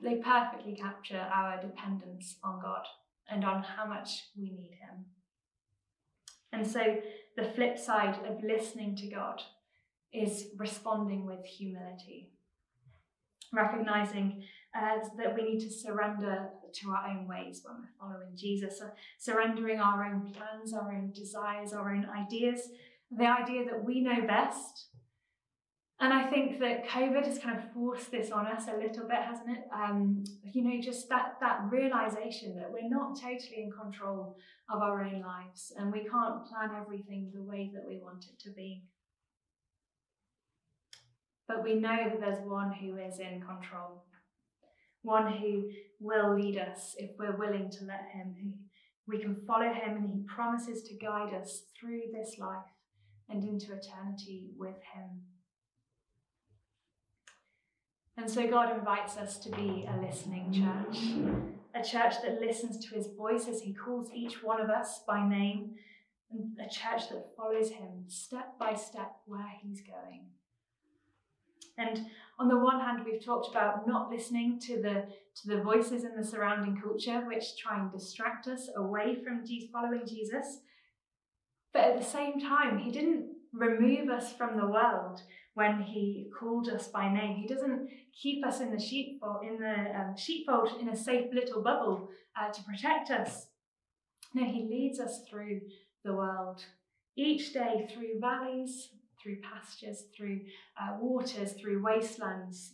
They 0.01 0.15
perfectly 0.15 0.75
capture 0.75 1.25
our 1.33 1.61
dependence 1.61 2.35
on 2.43 2.59
God 2.61 2.83
and 3.29 3.45
on 3.45 3.63
how 3.63 3.85
much 3.85 4.25
we 4.37 4.49
need 4.49 4.71
Him. 4.81 5.05
And 6.51 6.67
so, 6.67 6.97
the 7.37 7.45
flip 7.55 7.79
side 7.79 8.19
of 8.25 8.43
listening 8.43 8.97
to 8.97 9.07
God 9.07 9.41
is 10.11 10.47
responding 10.57 11.25
with 11.25 11.45
humility, 11.45 12.31
recognizing 13.53 14.43
uh, 14.75 14.99
that 15.17 15.35
we 15.35 15.43
need 15.43 15.59
to 15.59 15.69
surrender 15.69 16.49
to 16.73 16.89
our 16.91 17.07
own 17.07 17.27
ways 17.27 17.61
when 17.63 17.77
we're 17.77 17.99
following 17.99 18.35
Jesus, 18.35 18.81
uh, 18.81 18.89
surrendering 19.17 19.79
our 19.79 20.05
own 20.05 20.31
plans, 20.33 20.73
our 20.73 20.91
own 20.91 21.11
desires, 21.13 21.73
our 21.73 21.93
own 21.93 22.07
ideas, 22.15 22.69
the 23.11 23.25
idea 23.25 23.65
that 23.65 23.83
we 23.83 24.01
know 24.01 24.25
best. 24.27 24.89
And 25.99 26.13
I 26.13 26.29
think 26.29 26.59
that 26.59 26.87
COVID 26.87 27.25
has 27.25 27.39
kind 27.39 27.57
of 27.57 27.73
forced 27.73 28.11
this 28.11 28.29
on 28.29 28.45
us 28.45 28.65
a 28.67 28.77
little 28.77 29.07
bit, 29.07 29.17
hasn't 29.17 29.49
it? 29.49 29.63
Um, 29.73 30.23
you 30.43 30.63
know, 30.63 30.79
just 30.79 31.09
that 31.09 31.37
that 31.41 31.61
realization 31.71 32.55
that 32.57 32.71
we're 32.71 32.87
not 32.87 33.19
totally 33.19 33.63
in 33.63 33.71
control 33.71 34.37
of 34.69 34.81
our 34.83 35.03
own 35.03 35.21
lives 35.21 35.73
and 35.75 35.91
we 35.91 36.01
can't 36.01 36.45
plan 36.45 36.69
everything 36.79 37.31
the 37.33 37.41
way 37.41 37.71
that 37.73 37.87
we 37.87 37.97
want 37.97 38.25
it 38.25 38.39
to 38.41 38.51
be. 38.51 38.83
But 41.47 41.63
we 41.63 41.75
know 41.75 41.97
that 42.09 42.19
there's 42.19 42.45
one 42.45 42.73
who 42.73 42.97
is 42.97 43.19
in 43.19 43.41
control 43.41 44.03
one 45.07 45.31
who 45.31 45.69
will 45.99 46.35
lead 46.35 46.57
us 46.57 46.95
if 46.99 47.11
we're 47.17 47.37
willing 47.37 47.69
to 47.71 47.85
let 47.85 48.09
him. 48.13 48.53
We 49.07 49.19
can 49.19 49.35
follow 49.47 49.71
him 49.71 49.95
and 49.95 50.09
he 50.09 50.23
promises 50.23 50.83
to 50.83 50.95
guide 50.95 51.33
us 51.33 51.63
through 51.79 52.01
this 52.13 52.37
life 52.37 52.69
and 53.29 53.43
into 53.43 53.73
eternity 53.73 54.49
with 54.57 54.75
him. 54.93 55.21
And 58.17 58.29
so 58.29 58.47
God 58.47 58.77
invites 58.77 59.15
us 59.15 59.37
to 59.39 59.49
be 59.51 59.87
a 59.87 60.05
listening 60.05 60.51
church, 60.51 60.97
a 61.75 61.83
church 61.83 62.15
that 62.23 62.41
listens 62.41 62.85
to 62.85 62.95
his 62.95 63.07
voice 63.15 63.47
as 63.47 63.61
he 63.61 63.73
calls 63.73 64.09
each 64.13 64.43
one 64.43 64.59
of 64.59 64.69
us 64.69 65.01
by 65.07 65.27
name, 65.27 65.75
and 66.31 66.57
a 66.59 66.69
church 66.69 67.09
that 67.09 67.29
follows 67.37 67.69
him 67.69 68.03
step 68.07 68.57
by 68.59 68.73
step 68.73 69.17
where 69.25 69.53
he's 69.61 69.81
going. 69.81 70.25
And 71.77 72.07
on 72.39 72.47
the 72.47 72.57
one 72.57 72.79
hand, 72.79 73.05
we've 73.05 73.23
talked 73.23 73.49
about 73.49 73.87
not 73.87 74.09
listening 74.09 74.59
to 74.61 74.81
the 74.81 75.05
to 75.41 75.47
the 75.47 75.61
voices 75.61 76.03
in 76.03 76.15
the 76.15 76.23
surrounding 76.23 76.81
culture, 76.81 77.21
which 77.27 77.57
try 77.57 77.79
and 77.79 77.91
distract 77.91 78.47
us 78.47 78.69
away 78.75 79.17
from 79.23 79.45
following 79.71 80.07
Jesus. 80.07 80.59
But 81.73 81.83
at 81.83 81.99
the 81.99 82.05
same 82.05 82.39
time, 82.39 82.79
he 82.79 82.91
didn't 82.91 83.27
remove 83.53 84.09
us 84.09 84.33
from 84.33 84.57
the 84.57 84.65
world 84.65 85.21
when 85.53 85.81
he 85.81 86.29
called 86.39 86.69
us 86.69 86.87
by 86.87 87.11
name. 87.11 87.37
He 87.37 87.47
doesn't 87.47 87.89
keep 88.19 88.45
us 88.45 88.61
in 88.61 88.71
the 88.71 88.79
sheepfold, 88.79 89.43
in 89.43 89.59
the 89.59 89.99
um, 89.99 90.15
sheepfold 90.17 90.69
in 90.79 90.89
a 90.89 90.95
safe 90.95 91.31
little 91.33 91.61
bubble 91.61 92.09
uh, 92.39 92.51
to 92.51 92.63
protect 92.63 93.11
us. 93.11 93.47
No, 94.33 94.43
he 94.43 94.67
leads 94.69 94.99
us 94.99 95.21
through 95.29 95.61
the 96.03 96.13
world 96.13 96.63
each 97.15 97.53
day 97.53 97.89
through 97.91 98.19
valleys, 98.19 98.89
through 99.27 99.41
pastures, 99.41 100.05
through 100.15 100.41
uh, 100.81 100.95
waters, 100.99 101.53
through 101.53 101.83
wastelands. 101.83 102.73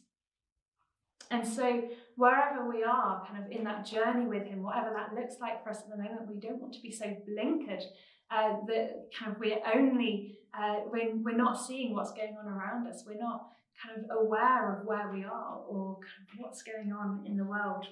And 1.31 1.47
so, 1.47 1.83
wherever 2.15 2.69
we 2.69 2.83
are, 2.83 3.25
kind 3.25 3.43
of 3.43 3.51
in 3.51 3.63
that 3.63 3.85
journey 3.85 4.27
with 4.27 4.45
Him, 4.45 4.61
whatever 4.61 4.93
that 4.93 5.19
looks 5.19 5.35
like 5.41 5.63
for 5.63 5.71
us 5.71 5.79
at 5.79 5.89
the 5.89 5.97
moment, 5.97 6.29
we 6.29 6.39
don't 6.39 6.61
want 6.61 6.73
to 6.73 6.81
be 6.81 6.91
so 6.91 7.05
blinkered 7.05 7.83
uh, 8.29 8.57
that 8.67 9.09
kind 9.17 9.31
of 9.31 9.39
we're 9.39 9.59
only 9.73 10.37
uh, 10.57 10.75
when 10.89 11.23
we're 11.23 11.35
not 11.35 11.59
seeing 11.59 11.95
what's 11.95 12.11
going 12.11 12.35
on 12.39 12.47
around 12.47 12.87
us. 12.87 13.03
We're 13.07 13.19
not 13.19 13.47
kind 13.83 13.97
of 13.99 14.25
aware 14.25 14.77
of 14.77 14.85
where 14.85 15.11
we 15.11 15.23
are 15.23 15.57
or 15.67 15.95
kind 15.95 16.27
of 16.33 16.39
what's 16.39 16.61
going 16.61 16.93
on 16.93 17.23
in 17.25 17.35
the 17.35 17.45
world. 17.45 17.87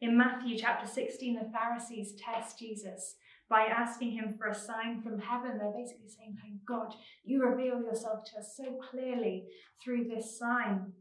In 0.00 0.16
Matthew 0.16 0.56
chapter 0.56 0.86
16, 0.86 1.34
the 1.34 1.50
Pharisees 1.52 2.14
test 2.14 2.58
Jesus 2.58 3.16
by 3.50 3.64
asking 3.64 4.12
him 4.12 4.34
for 4.38 4.46
a 4.46 4.54
sign 4.54 5.02
from 5.02 5.18
heaven. 5.18 5.58
They're 5.58 5.72
basically 5.76 6.08
saying, 6.08 6.38
Thank 6.40 6.64
God, 6.66 6.94
you 7.24 7.42
reveal 7.42 7.82
yourself 7.82 8.24
to 8.30 8.38
us 8.38 8.54
so 8.56 8.78
clearly 8.90 9.48
through 9.84 10.04
this 10.04 10.38
sign. 10.38 10.92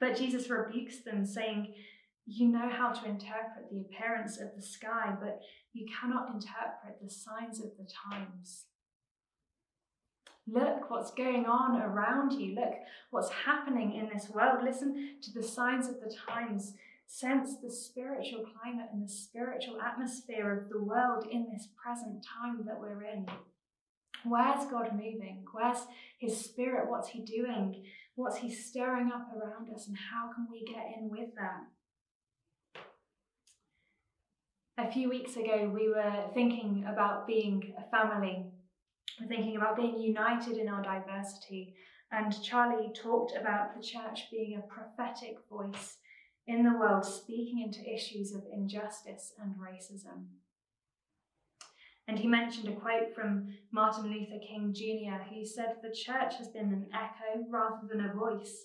But 0.00 0.16
Jesus 0.16 0.48
rebukes 0.48 1.04
them, 1.04 1.26
saying, 1.26 1.74
You 2.26 2.48
know 2.48 2.70
how 2.70 2.92
to 2.92 3.08
interpret 3.08 3.70
the 3.70 3.82
appearance 3.82 4.40
of 4.40 4.48
the 4.56 4.62
sky, 4.62 5.14
but 5.20 5.40
you 5.74 5.86
cannot 6.00 6.34
interpret 6.34 7.02
the 7.02 7.10
signs 7.10 7.60
of 7.60 7.72
the 7.78 7.86
times. 8.10 8.64
Look 10.50 10.90
what's 10.90 11.10
going 11.10 11.44
on 11.44 11.82
around 11.82 12.32
you. 12.32 12.54
Look 12.54 12.72
what's 13.10 13.30
happening 13.44 13.94
in 13.94 14.08
this 14.12 14.30
world. 14.30 14.64
Listen 14.64 15.16
to 15.20 15.32
the 15.32 15.42
signs 15.42 15.88
of 15.88 16.00
the 16.00 16.10
times 16.26 16.72
sense 17.08 17.56
the 17.62 17.70
spiritual 17.70 18.44
climate 18.44 18.90
and 18.92 19.02
the 19.02 19.10
spiritual 19.10 19.80
atmosphere 19.80 20.52
of 20.52 20.68
the 20.68 20.82
world 20.82 21.26
in 21.30 21.48
this 21.50 21.66
present 21.82 22.24
time 22.24 22.64
that 22.66 22.78
we're 22.78 23.02
in. 23.02 23.26
Where's 24.24 24.66
God 24.66 24.92
moving? 24.92 25.44
Where's 25.50 25.86
His 26.18 26.38
Spirit? 26.38 26.90
What's 26.90 27.08
He 27.08 27.20
doing? 27.20 27.82
What's 28.14 28.36
He 28.36 28.52
stirring 28.52 29.10
up 29.12 29.28
around 29.34 29.74
us? 29.74 29.88
And 29.88 29.96
how 29.96 30.30
can 30.34 30.48
we 30.52 30.64
get 30.64 30.98
in 30.98 31.08
with 31.08 31.30
that? 31.36 31.64
A 34.76 34.92
few 34.92 35.08
weeks 35.08 35.36
ago, 35.36 35.72
we 35.74 35.88
were 35.88 36.24
thinking 36.34 36.84
about 36.86 37.26
being 37.26 37.74
a 37.78 37.90
family. 37.90 38.44
We're 39.20 39.28
thinking 39.28 39.56
about 39.56 39.76
being 39.76 39.98
united 39.98 40.58
in 40.58 40.68
our 40.68 40.82
diversity. 40.82 41.74
And 42.12 42.42
Charlie 42.42 42.92
talked 42.94 43.32
about 43.36 43.74
the 43.74 43.82
church 43.82 44.30
being 44.30 44.58
a 44.58 44.72
prophetic 44.72 45.38
voice 45.50 45.96
in 46.48 46.64
the 46.64 46.78
world 46.78 47.04
speaking 47.04 47.60
into 47.60 47.88
issues 47.88 48.34
of 48.34 48.42
injustice 48.50 49.34
and 49.40 49.54
racism. 49.56 50.24
And 52.08 52.18
he 52.18 52.26
mentioned 52.26 52.68
a 52.68 52.72
quote 52.72 53.14
from 53.14 53.54
Martin 53.70 54.10
Luther 54.10 54.40
King 54.40 54.72
Jr., 54.74 55.22
who 55.30 55.44
said, 55.44 55.76
The 55.82 55.94
church 55.94 56.36
has 56.38 56.48
been 56.48 56.72
an 56.72 56.86
echo 56.94 57.44
rather 57.50 57.86
than 57.86 58.00
a 58.00 58.14
voice, 58.14 58.64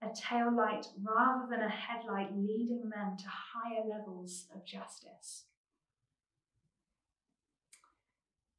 a 0.00 0.06
tail 0.14 0.56
light 0.56 0.86
rather 1.02 1.48
than 1.50 1.62
a 1.62 1.68
headlight 1.68 2.30
leading 2.36 2.88
men 2.88 3.16
to 3.16 3.24
higher 3.26 3.84
levels 3.84 4.46
of 4.54 4.64
justice. 4.64 5.46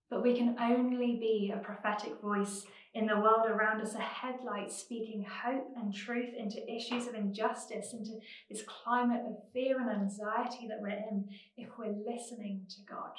But 0.09 0.23
we 0.23 0.35
can 0.35 0.57
only 0.59 1.15
be 1.15 1.53
a 1.55 1.59
prophetic 1.59 2.19
voice 2.21 2.65
in 2.97 3.05
the 3.05 3.15
world 3.15 3.45
around 3.47 3.79
us, 3.79 3.93
a 3.93 3.99
headlight 3.99 4.71
speaking 4.71 5.23
hope 5.23 5.67
and 5.77 5.93
truth 5.93 6.33
into 6.35 6.67
issues 6.67 7.05
of 7.05 7.13
injustice, 7.13 7.93
into 7.93 8.13
this 8.49 8.63
climate 8.63 9.21
of 9.27 9.37
fear 9.53 9.79
and 9.79 9.91
anxiety 9.91 10.67
that 10.67 10.81
we're 10.81 10.89
in, 10.89 11.29
if 11.57 11.69
we're 11.77 11.93
listening 12.11 12.61
to 12.67 12.81
God. 12.89 13.11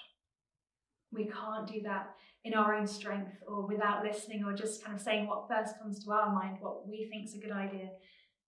We 1.12 1.26
can't 1.26 1.68
do 1.68 1.80
that 1.84 2.10
in 2.44 2.54
our 2.54 2.74
own 2.74 2.88
strength 2.88 3.36
or 3.46 3.66
without 3.66 4.04
listening 4.04 4.44
or 4.44 4.52
just 4.52 4.82
kind 4.82 4.96
of 4.96 5.00
saying 5.00 5.28
what 5.28 5.48
first 5.48 5.78
comes 5.78 6.04
to 6.04 6.10
our 6.10 6.34
mind, 6.34 6.56
what 6.60 6.88
we 6.88 7.08
think 7.08 7.26
is 7.26 7.34
a 7.34 7.38
good 7.38 7.52
idea. 7.52 7.90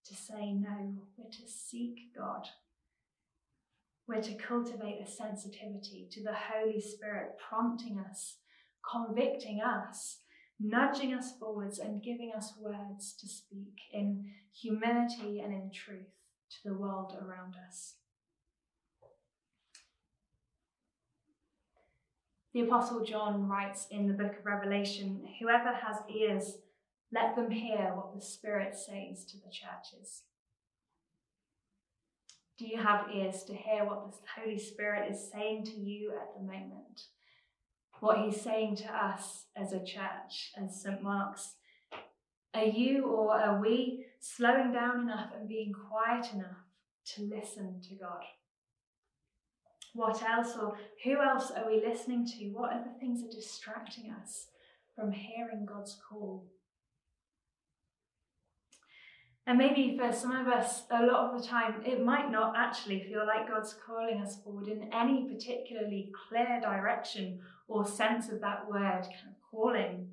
To 0.06 0.14
say 0.14 0.52
no, 0.52 0.94
we're 1.16 1.30
to 1.30 1.46
seek 1.46 2.12
God. 2.16 2.48
We're 4.08 4.22
to 4.22 4.34
cultivate 4.34 5.00
a 5.00 5.08
sensitivity 5.08 6.08
to 6.10 6.24
the 6.24 6.34
Holy 6.34 6.80
Spirit 6.80 7.36
prompting 7.48 8.02
us, 8.10 8.38
convicting 8.90 9.60
us 9.60 10.18
nudging 10.60 11.14
us 11.14 11.32
forwards 11.38 11.78
and 11.78 12.02
giving 12.02 12.32
us 12.36 12.52
words 12.60 13.14
to 13.18 13.26
speak 13.26 13.80
in 13.92 14.30
humility 14.52 15.40
and 15.40 15.54
in 15.54 15.70
truth 15.72 16.12
to 16.50 16.68
the 16.68 16.74
world 16.74 17.16
around 17.20 17.54
us. 17.66 17.94
The 22.52 22.62
Apostle 22.62 23.04
John 23.04 23.48
writes 23.48 23.86
in 23.90 24.08
the 24.08 24.14
book 24.14 24.38
of 24.38 24.44
Revelation 24.44 25.26
Whoever 25.40 25.72
has 25.72 25.98
ears, 26.12 26.56
let 27.12 27.36
them 27.36 27.50
hear 27.50 27.92
what 27.94 28.14
the 28.14 28.20
Spirit 28.20 28.74
says 28.74 29.24
to 29.26 29.36
the 29.36 29.50
churches. 29.50 30.22
Do 32.58 32.66
you 32.66 32.76
have 32.76 33.06
ears 33.14 33.44
to 33.44 33.54
hear 33.54 33.84
what 33.84 34.12
the 34.12 34.18
Holy 34.36 34.58
Spirit 34.58 35.10
is 35.10 35.30
saying 35.32 35.64
to 35.66 35.80
you 35.80 36.12
at 36.20 36.34
the 36.36 36.42
moment? 36.42 37.04
What 38.00 38.18
he's 38.18 38.40
saying 38.40 38.76
to 38.76 38.86
us 38.86 39.44
as 39.56 39.72
a 39.72 39.84
church, 39.84 40.52
as 40.56 40.82
St. 40.82 41.02
Mark's. 41.02 41.54
Are 42.54 42.64
you 42.64 43.06
or 43.06 43.34
are 43.34 43.60
we 43.60 44.06
slowing 44.18 44.72
down 44.72 45.02
enough 45.02 45.30
and 45.38 45.48
being 45.48 45.72
quiet 45.72 46.32
enough 46.34 46.64
to 47.14 47.22
listen 47.22 47.80
to 47.88 47.94
God? 47.94 48.22
What 49.94 50.22
else 50.22 50.56
or 50.60 50.76
who 51.04 51.20
else 51.20 51.50
are 51.50 51.66
we 51.66 51.82
listening 51.84 52.26
to? 52.26 52.46
What 52.50 52.72
other 52.72 52.92
things 52.98 53.22
are 53.22 53.36
distracting 53.36 54.10
us 54.10 54.46
from 54.94 55.12
hearing 55.12 55.66
God's 55.66 55.98
call? 56.08 56.46
And 59.46 59.58
maybe 59.58 59.98
for 59.98 60.12
some 60.12 60.36
of 60.36 60.46
us, 60.46 60.84
a 60.90 61.04
lot 61.04 61.34
of 61.34 61.40
the 61.40 61.46
time, 61.46 61.82
it 61.84 62.04
might 62.04 62.30
not 62.30 62.54
actually 62.56 63.08
feel 63.08 63.26
like 63.26 63.48
God's 63.48 63.74
calling 63.84 64.20
us 64.20 64.36
forward 64.42 64.68
in 64.68 64.90
any 64.92 65.26
particularly 65.32 66.12
clear 66.28 66.60
direction 66.60 67.40
or 67.66 67.86
sense 67.86 68.28
of 68.28 68.40
that 68.42 68.68
word 68.68 69.02
kind 69.02 69.30
of 69.30 69.50
calling. 69.50 70.08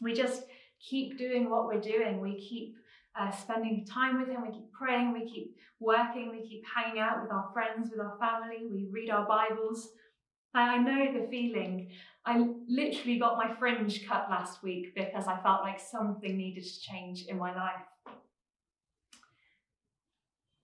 We 0.00 0.12
just 0.12 0.44
keep 0.78 1.18
doing 1.18 1.50
what 1.50 1.66
we're 1.66 1.80
doing. 1.80 2.20
We 2.20 2.38
keep 2.38 2.76
uh, 3.18 3.30
spending 3.30 3.86
time 3.86 4.20
with 4.20 4.28
Him. 4.28 4.42
We 4.42 4.52
keep 4.52 4.72
praying. 4.72 5.12
We 5.12 5.28
keep 5.28 5.56
working. 5.78 6.30
We 6.30 6.48
keep 6.48 6.62
hanging 6.72 7.00
out 7.00 7.22
with 7.22 7.32
our 7.32 7.50
friends, 7.52 7.90
with 7.90 8.00
our 8.00 8.18
family. 8.18 8.66
We 8.70 8.88
read 8.90 9.10
our 9.10 9.26
Bibles. 9.26 9.90
I 10.54 10.78
know 10.78 11.12
the 11.12 11.28
feeling. 11.28 11.90
I 12.26 12.44
literally 12.68 13.18
got 13.18 13.36
my 13.36 13.54
fringe 13.54 14.06
cut 14.06 14.26
last 14.30 14.62
week 14.62 14.94
because 14.94 15.26
I 15.26 15.40
felt 15.42 15.62
like 15.62 15.80
something 15.80 16.36
needed 16.36 16.64
to 16.64 16.80
change 16.80 17.24
in 17.28 17.38
my 17.38 17.54
life. 17.54 17.82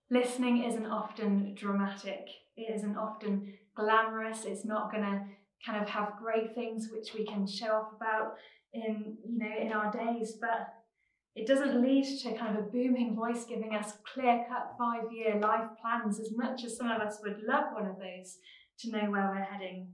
Listening 0.09 0.63
isn't 0.63 0.85
often 0.85 1.53
dramatic, 1.55 2.29
it 2.55 2.73
isn't 2.73 2.95
often 2.95 3.53
glamorous, 3.75 4.45
it's 4.45 4.63
not 4.63 4.91
going 4.91 5.03
to 5.03 5.21
kind 5.65 5.81
of 5.81 5.89
have 5.89 6.13
great 6.21 6.55
things 6.55 6.89
which 6.91 7.13
we 7.13 7.25
can 7.25 7.45
show 7.45 7.67
off 7.67 7.91
about 7.95 8.35
in 8.73 9.17
you 9.25 9.39
know 9.39 9.55
in 9.59 9.71
our 9.71 9.91
days 9.91 10.37
but 10.39 10.73
it 11.35 11.47
doesn't 11.47 11.81
lead 11.81 12.05
to 12.19 12.33
kind 12.35 12.57
of 12.57 12.65
a 12.65 12.67
booming 12.67 13.15
voice 13.15 13.45
giving 13.45 13.73
us 13.73 13.93
clear 14.13 14.45
cut 14.47 14.75
five 14.77 15.11
year 15.11 15.39
life 15.39 15.69
plans 15.81 16.19
as 16.19 16.31
much 16.35 16.63
as 16.63 16.77
some 16.77 16.91
of 16.91 17.01
us 17.01 17.19
would 17.23 17.41
love 17.47 17.73
one 17.73 17.85
of 17.85 17.97
those 17.97 18.37
to 18.79 18.91
know 18.91 19.09
where 19.09 19.31
we're 19.33 19.43
heading. 19.43 19.87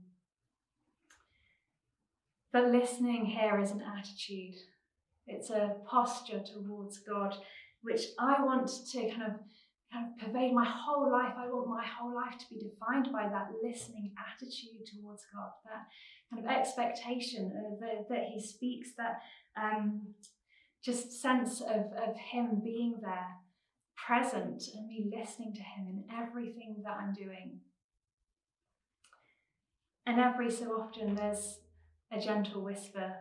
But 2.52 2.70
listening 2.70 3.24
here 3.24 3.58
is 3.58 3.70
an 3.70 3.82
attitude. 3.82 4.54
It's 5.26 5.50
a 5.50 5.76
posture 5.86 6.40
towards 6.40 6.98
god 6.98 7.36
which 7.84 8.06
i 8.18 8.42
want 8.42 8.68
to 8.90 9.10
kind 9.10 9.22
of 9.22 9.32
kind 9.94 10.06
of 10.10 10.26
pervade 10.26 10.52
my 10.52 10.64
whole 10.64 11.10
life. 11.10 11.34
I 11.38 11.46
want 11.46 11.68
my 11.68 11.86
whole 11.86 12.14
life 12.14 12.36
to 12.38 12.46
be 12.50 12.60
defined 12.60 13.12
by 13.12 13.28
that 13.28 13.50
listening 13.62 14.10
attitude 14.18 14.84
towards 14.86 15.22
God, 15.32 15.50
that 15.64 15.86
kind 16.30 16.44
of 16.44 16.50
expectation 16.50 17.52
uh, 17.56 17.76
that, 17.80 18.08
that 18.08 18.24
He 18.24 18.40
speaks, 18.40 18.90
that 18.98 19.20
um, 19.60 20.02
just 20.84 21.12
sense 21.12 21.60
of, 21.60 21.92
of 21.96 22.16
Him 22.16 22.60
being 22.64 22.96
there, 23.00 23.28
present, 23.96 24.64
and 24.74 24.88
me 24.88 25.10
listening 25.16 25.54
to 25.54 25.62
Him 25.62 25.86
in 25.86 26.04
everything 26.12 26.82
that 26.84 26.96
I'm 27.00 27.12
doing. 27.12 27.60
And 30.06 30.20
every 30.20 30.50
so 30.50 30.72
often, 30.72 31.14
there's 31.14 31.60
a 32.12 32.20
gentle 32.20 32.62
whisper, 32.62 33.14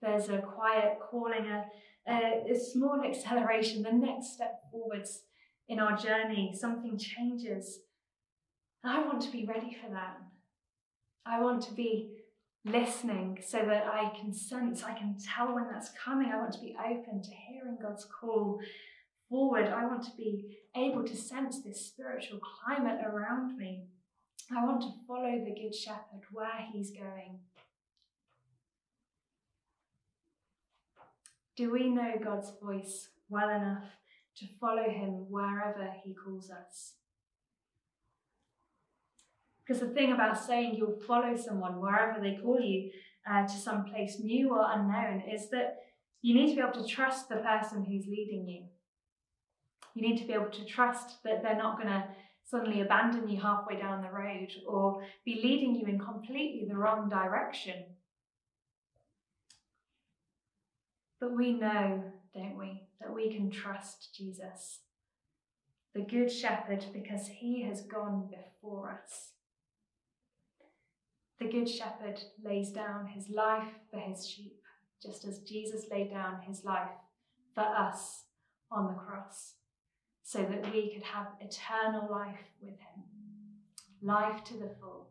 there's 0.00 0.28
a 0.28 0.38
quiet 0.38 0.98
calling, 1.10 1.46
a, 1.46 1.64
a, 2.08 2.52
a 2.52 2.58
small 2.58 3.02
acceleration, 3.04 3.82
the 3.82 3.92
next 3.92 4.34
step 4.34 4.62
forwards 4.70 5.22
in 5.68 5.78
our 5.78 5.96
journey, 5.96 6.54
something 6.58 6.98
changes. 6.98 7.80
And 8.82 8.92
I 8.92 9.06
want 9.06 9.20
to 9.22 9.30
be 9.30 9.44
ready 9.44 9.76
for 9.82 9.90
that. 9.90 10.18
I 11.26 11.40
want 11.40 11.62
to 11.64 11.74
be 11.74 12.12
listening 12.64 13.38
so 13.44 13.58
that 13.58 13.86
I 13.86 14.12
can 14.18 14.32
sense, 14.32 14.82
I 14.82 14.96
can 14.96 15.16
tell 15.18 15.54
when 15.54 15.68
that's 15.70 15.90
coming. 16.02 16.30
I 16.32 16.38
want 16.38 16.52
to 16.54 16.60
be 16.60 16.76
open 16.78 17.22
to 17.22 17.30
hearing 17.30 17.78
God's 17.80 18.06
call 18.06 18.60
forward. 19.28 19.66
I 19.66 19.86
want 19.86 20.04
to 20.04 20.16
be 20.16 20.58
able 20.76 21.04
to 21.04 21.16
sense 21.16 21.62
this 21.62 21.86
spiritual 21.86 22.40
climate 22.40 23.00
around 23.04 23.56
me. 23.56 23.84
I 24.50 24.64
want 24.64 24.80
to 24.82 24.92
follow 25.06 25.44
the 25.44 25.54
Good 25.54 25.74
Shepherd 25.74 26.24
where 26.32 26.66
he's 26.72 26.90
going. 26.90 27.40
Do 31.56 31.72
we 31.72 31.90
know 31.90 32.14
God's 32.22 32.52
voice 32.62 33.08
well 33.28 33.50
enough 33.50 33.84
to 34.38 34.46
follow 34.60 34.88
him 34.88 35.26
wherever 35.30 35.92
he 36.04 36.14
calls 36.14 36.50
us? 36.50 36.94
Because 39.66 39.80
the 39.80 39.88
thing 39.88 40.12
about 40.12 40.42
saying 40.42 40.76
you'll 40.76 41.00
follow 41.06 41.36
someone 41.36 41.80
wherever 41.80 42.20
they 42.20 42.38
call 42.42 42.60
you 42.60 42.90
uh, 43.30 43.46
to 43.46 43.52
some 43.52 43.84
place 43.84 44.18
new 44.18 44.50
or 44.50 44.64
unknown 44.70 45.22
is 45.30 45.50
that 45.50 45.76
you 46.22 46.34
need 46.34 46.48
to 46.48 46.56
be 46.56 46.62
able 46.62 46.82
to 46.82 46.88
trust 46.88 47.28
the 47.28 47.36
person 47.36 47.84
who's 47.84 48.06
leading 48.06 48.48
you. 48.48 48.64
You 49.94 50.08
need 50.08 50.18
to 50.18 50.26
be 50.26 50.32
able 50.32 50.50
to 50.50 50.64
trust 50.64 51.22
that 51.24 51.42
they're 51.42 51.56
not 51.56 51.76
going 51.76 51.88
to 51.88 52.04
suddenly 52.44 52.80
abandon 52.80 53.28
you 53.28 53.40
halfway 53.40 53.78
down 53.78 54.02
the 54.02 54.10
road 54.10 54.48
or 54.66 55.02
be 55.24 55.40
leading 55.42 55.76
you 55.76 55.86
in 55.86 55.98
completely 55.98 56.66
the 56.66 56.76
wrong 56.76 57.08
direction. 57.08 57.84
But 61.20 61.36
we 61.36 61.52
know, 61.52 62.04
don't 62.38 62.56
we, 62.56 62.82
that 63.00 63.12
we 63.12 63.30
can 63.30 63.50
trust 63.50 64.14
Jesus, 64.14 64.80
the 65.94 66.02
Good 66.02 66.30
Shepherd, 66.30 66.84
because 66.92 67.26
he 67.26 67.62
has 67.62 67.82
gone 67.82 68.28
before 68.30 68.90
us. 68.90 69.32
The 71.40 71.48
Good 71.48 71.68
Shepherd 71.68 72.20
lays 72.44 72.70
down 72.70 73.06
his 73.06 73.28
life 73.28 73.72
for 73.90 73.98
his 73.98 74.26
sheep, 74.26 74.60
just 75.02 75.24
as 75.24 75.40
Jesus 75.40 75.86
laid 75.90 76.10
down 76.10 76.40
his 76.46 76.64
life 76.64 76.90
for 77.54 77.64
us 77.64 78.24
on 78.70 78.86
the 78.86 78.94
cross, 78.94 79.54
so 80.22 80.38
that 80.38 80.72
we 80.72 80.92
could 80.92 81.04
have 81.04 81.28
eternal 81.40 82.08
life 82.10 82.38
with 82.60 82.78
him, 82.78 83.04
life 84.02 84.44
to 84.44 84.54
the 84.54 84.70
full. 84.80 85.08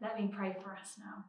Let 0.00 0.18
me 0.18 0.28
pray 0.32 0.56
for 0.60 0.72
us 0.72 0.94
now. 0.98 1.26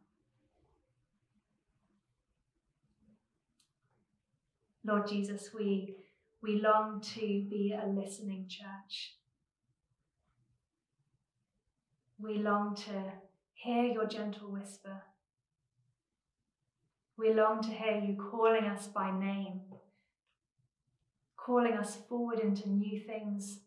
Lord 4.86 5.08
Jesus, 5.08 5.50
we, 5.54 5.96
we 6.42 6.62
long 6.62 7.02
to 7.16 7.20
be 7.22 7.74
a 7.74 7.88
listening 7.88 8.48
church 8.50 9.14
we 12.24 12.38
long 12.38 12.74
to 12.74 13.12
hear 13.54 13.84
your 13.84 14.06
gentle 14.06 14.50
whisper. 14.50 15.04
We 17.18 17.34
long 17.34 17.62
to 17.64 17.70
hear 17.70 17.98
you 17.98 18.16
calling 18.16 18.66
us 18.66 18.88
by 18.88 19.12
name, 19.12 19.62
calling 21.36 21.74
us 21.74 21.98
forward 22.08 22.40
into 22.40 22.70
new 22.70 23.00
things, 23.00 23.60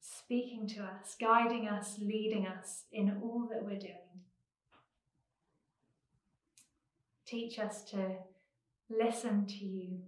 speaking 0.00 0.66
to 0.68 0.80
us, 0.80 1.16
guiding 1.20 1.68
us, 1.68 1.96
leading 2.00 2.46
us 2.46 2.84
in 2.90 3.18
all 3.22 3.46
that 3.52 3.64
we're 3.64 3.78
doing. 3.78 3.94
Teach 7.26 7.58
us 7.58 7.82
to 7.90 8.16
listen 8.90 9.46
to 9.46 9.64
you 9.64 9.98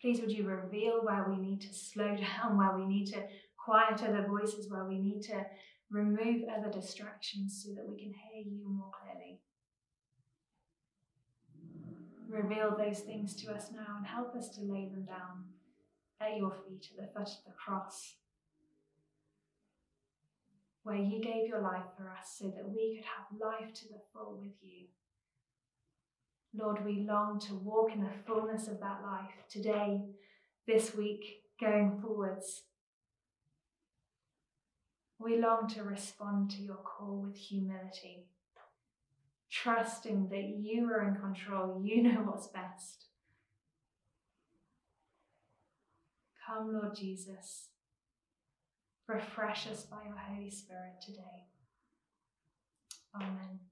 Please, 0.00 0.20
would 0.20 0.30
you 0.30 0.46
reveal 0.46 1.00
where 1.02 1.26
we 1.28 1.36
need 1.36 1.60
to 1.60 1.74
slow 1.74 2.16
down, 2.16 2.56
where 2.56 2.76
we 2.76 2.86
need 2.86 3.06
to 3.06 3.20
quiet 3.56 4.02
other 4.02 4.26
voices, 4.28 4.70
where 4.70 4.84
we 4.84 4.98
need 4.98 5.22
to 5.22 5.44
remove 5.90 6.44
other 6.48 6.70
distractions 6.70 7.64
so 7.64 7.74
that 7.74 7.88
we 7.88 7.96
can 7.96 8.12
hear 8.12 8.42
you 8.44 8.68
more 8.68 8.90
clearly. 8.92 9.40
Reveal 12.28 12.76
those 12.76 13.00
things 13.00 13.34
to 13.36 13.52
us 13.52 13.70
now 13.74 13.96
and 13.96 14.06
help 14.06 14.36
us 14.36 14.50
to 14.50 14.60
lay 14.60 14.88
them 14.88 15.04
down 15.04 15.44
at 16.20 16.36
your 16.36 16.52
feet, 16.52 16.90
at 16.98 17.12
the 17.12 17.18
foot 17.18 17.28
of 17.28 17.44
the 17.46 17.52
cross, 17.52 18.14
where 20.88 20.96
you 20.96 21.20
gave 21.20 21.46
your 21.46 21.60
life 21.60 21.84
for 21.98 22.08
us 22.08 22.34
so 22.38 22.46
that 22.46 22.66
we 22.66 22.96
could 22.96 23.04
have 23.04 23.38
life 23.38 23.74
to 23.74 23.88
the 23.88 24.00
full 24.10 24.38
with 24.40 24.54
you. 24.62 24.86
Lord, 26.56 26.82
we 26.82 27.04
long 27.06 27.38
to 27.40 27.54
walk 27.56 27.90
in 27.94 28.02
the 28.02 28.10
fullness 28.26 28.68
of 28.68 28.80
that 28.80 29.02
life 29.04 29.34
today, 29.50 30.00
this 30.66 30.94
week, 30.94 31.42
going 31.60 32.00
forwards. 32.00 32.62
We 35.18 35.38
long 35.38 35.68
to 35.74 35.82
respond 35.82 36.52
to 36.52 36.62
your 36.62 36.78
call 36.78 37.22
with 37.26 37.36
humility, 37.36 38.24
trusting 39.50 40.30
that 40.30 40.54
you 40.58 40.90
are 40.90 41.06
in 41.06 41.16
control, 41.16 41.82
you 41.84 42.02
know 42.04 42.22
what's 42.22 42.46
best. 42.46 43.04
Come, 46.46 46.72
Lord 46.72 46.96
Jesus, 46.96 47.68
refresh 49.08 49.66
us 49.66 49.84
by 49.84 50.04
your 50.06 50.16
Holy 50.16 50.50
Spirit 50.50 51.00
today. 51.00 51.46
Amen. 53.14 53.67